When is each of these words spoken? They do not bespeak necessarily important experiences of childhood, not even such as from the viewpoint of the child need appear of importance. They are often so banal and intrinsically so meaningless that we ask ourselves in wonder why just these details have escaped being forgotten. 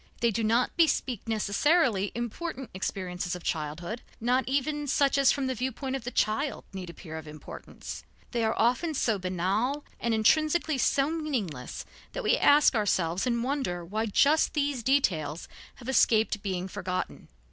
They 0.21 0.31
do 0.31 0.43
not 0.43 0.75
bespeak 0.75 1.21
necessarily 1.27 2.11
important 2.15 2.71
experiences 2.73 3.35
of 3.35 3.43
childhood, 3.43 4.01
not 4.19 4.47
even 4.49 4.87
such 4.87 5.15
as 5.15 5.31
from 5.31 5.45
the 5.45 5.53
viewpoint 5.53 5.95
of 5.95 6.05
the 6.05 6.09
child 6.09 6.63
need 6.73 6.89
appear 6.89 7.19
of 7.19 7.27
importance. 7.27 8.01
They 8.31 8.43
are 8.43 8.57
often 8.57 8.95
so 8.95 9.19
banal 9.19 9.85
and 9.99 10.11
intrinsically 10.15 10.79
so 10.79 11.11
meaningless 11.11 11.85
that 12.13 12.23
we 12.23 12.35
ask 12.35 12.73
ourselves 12.73 13.27
in 13.27 13.43
wonder 13.43 13.85
why 13.85 14.07
just 14.07 14.55
these 14.55 14.81
details 14.81 15.47
have 15.75 15.87
escaped 15.87 16.41
being 16.41 16.67
forgotten. 16.67 17.27